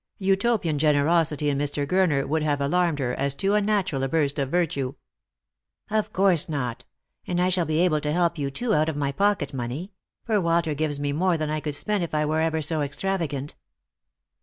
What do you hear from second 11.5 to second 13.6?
I could spend if I were ever so extravagant."